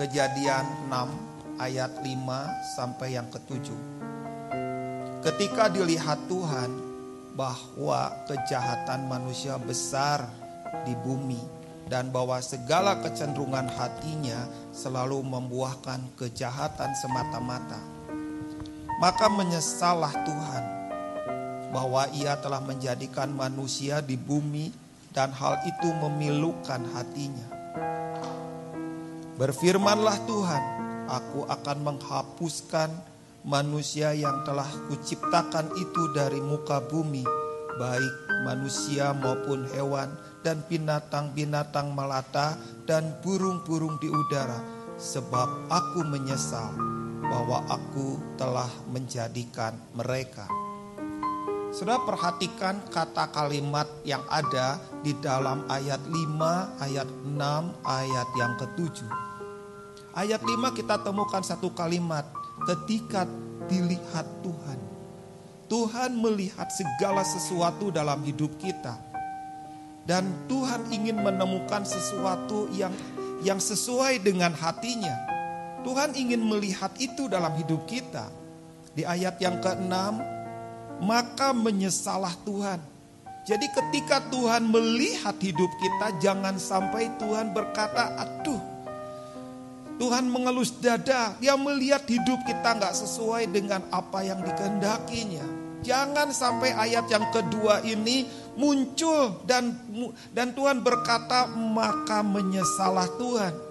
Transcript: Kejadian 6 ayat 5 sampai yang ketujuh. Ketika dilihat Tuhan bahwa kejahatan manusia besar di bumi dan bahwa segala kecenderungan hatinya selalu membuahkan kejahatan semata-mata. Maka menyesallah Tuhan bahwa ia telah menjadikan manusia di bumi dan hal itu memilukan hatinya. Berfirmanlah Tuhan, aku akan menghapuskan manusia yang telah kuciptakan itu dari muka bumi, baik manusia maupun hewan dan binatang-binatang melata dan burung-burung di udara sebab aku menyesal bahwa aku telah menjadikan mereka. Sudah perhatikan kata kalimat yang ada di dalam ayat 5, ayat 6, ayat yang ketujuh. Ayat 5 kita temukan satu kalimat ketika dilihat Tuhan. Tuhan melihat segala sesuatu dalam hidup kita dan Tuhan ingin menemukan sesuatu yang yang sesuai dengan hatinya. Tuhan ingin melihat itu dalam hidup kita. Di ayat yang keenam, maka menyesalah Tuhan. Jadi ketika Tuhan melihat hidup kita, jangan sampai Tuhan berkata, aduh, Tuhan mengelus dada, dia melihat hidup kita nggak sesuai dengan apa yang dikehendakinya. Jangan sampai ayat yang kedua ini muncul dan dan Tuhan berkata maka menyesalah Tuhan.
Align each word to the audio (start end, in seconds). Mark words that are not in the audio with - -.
Kejadian 0.00 0.88
6 0.88 1.60
ayat 1.60 1.92
5 2.00 2.08
sampai 2.72 3.20
yang 3.20 3.28
ketujuh. 3.28 3.76
Ketika 5.20 5.68
dilihat 5.68 6.24
Tuhan 6.24 6.72
bahwa 7.36 8.08
kejahatan 8.24 9.04
manusia 9.12 9.60
besar 9.60 10.24
di 10.88 10.96
bumi 11.04 11.36
dan 11.92 12.08
bahwa 12.08 12.40
segala 12.40 12.96
kecenderungan 13.04 13.68
hatinya 13.76 14.48
selalu 14.72 15.20
membuahkan 15.20 16.16
kejahatan 16.16 16.96
semata-mata. 16.96 17.76
Maka 19.04 19.28
menyesallah 19.28 20.16
Tuhan 20.24 20.64
bahwa 21.76 22.08
ia 22.16 22.40
telah 22.40 22.64
menjadikan 22.64 23.36
manusia 23.36 24.00
di 24.00 24.16
bumi 24.16 24.72
dan 25.12 25.28
hal 25.28 25.60
itu 25.68 25.92
memilukan 25.92 26.88
hatinya. 26.96 27.60
Berfirmanlah 29.40 30.28
Tuhan, 30.28 30.64
aku 31.08 31.48
akan 31.48 31.78
menghapuskan 31.80 32.92
manusia 33.48 34.12
yang 34.12 34.44
telah 34.44 34.68
kuciptakan 34.92 35.80
itu 35.80 36.12
dari 36.12 36.44
muka 36.44 36.84
bumi, 36.84 37.24
baik 37.80 38.44
manusia 38.44 39.16
maupun 39.16 39.64
hewan 39.72 40.12
dan 40.44 40.60
binatang-binatang 40.68 41.88
melata 41.96 42.60
dan 42.84 43.16
burung-burung 43.24 43.96
di 43.96 44.12
udara 44.12 44.60
sebab 45.00 45.72
aku 45.72 46.04
menyesal 46.04 46.76
bahwa 47.24 47.64
aku 47.72 48.20
telah 48.36 48.68
menjadikan 48.92 49.72
mereka. 49.96 50.44
Sudah 51.72 51.96
perhatikan 52.04 52.84
kata 52.92 53.32
kalimat 53.32 53.88
yang 54.04 54.20
ada 54.28 54.76
di 55.00 55.16
dalam 55.16 55.64
ayat 55.72 56.04
5, 56.04 56.84
ayat 56.84 57.08
6, 57.08 57.40
ayat 57.88 58.28
yang 58.36 58.52
ketujuh. 58.60 59.29
Ayat 60.10 60.42
5 60.42 60.74
kita 60.74 60.98
temukan 61.06 61.38
satu 61.38 61.70
kalimat 61.70 62.26
ketika 62.66 63.30
dilihat 63.70 64.26
Tuhan. 64.42 64.78
Tuhan 65.70 66.18
melihat 66.18 66.66
segala 66.66 67.22
sesuatu 67.22 67.94
dalam 67.94 68.18
hidup 68.26 68.58
kita 68.58 68.98
dan 70.02 70.26
Tuhan 70.50 70.90
ingin 70.90 71.22
menemukan 71.22 71.86
sesuatu 71.86 72.66
yang 72.74 72.90
yang 73.46 73.62
sesuai 73.62 74.18
dengan 74.18 74.50
hatinya. 74.50 75.14
Tuhan 75.86 76.18
ingin 76.18 76.42
melihat 76.42 76.90
itu 76.98 77.30
dalam 77.30 77.54
hidup 77.54 77.86
kita. 77.86 78.26
Di 78.90 79.06
ayat 79.06 79.38
yang 79.38 79.62
keenam, 79.62 80.18
maka 80.98 81.54
menyesalah 81.54 82.34
Tuhan. 82.42 82.82
Jadi 83.46 83.70
ketika 83.72 84.20
Tuhan 84.28 84.68
melihat 84.68 85.38
hidup 85.40 85.70
kita, 85.80 86.18
jangan 86.20 86.60
sampai 86.60 87.08
Tuhan 87.16 87.56
berkata, 87.56 88.12
aduh, 88.20 88.60
Tuhan 90.00 90.32
mengelus 90.32 90.72
dada, 90.80 91.36
dia 91.36 91.52
melihat 91.60 92.08
hidup 92.08 92.40
kita 92.48 92.72
nggak 92.72 92.96
sesuai 92.96 93.52
dengan 93.52 93.84
apa 93.92 94.24
yang 94.24 94.40
dikehendakinya. 94.40 95.44
Jangan 95.84 96.32
sampai 96.32 96.72
ayat 96.72 97.04
yang 97.12 97.28
kedua 97.28 97.84
ini 97.84 98.24
muncul 98.56 99.44
dan 99.44 99.76
dan 100.32 100.56
Tuhan 100.56 100.80
berkata 100.80 101.52
maka 101.52 102.24
menyesalah 102.24 103.12
Tuhan. 103.20 103.69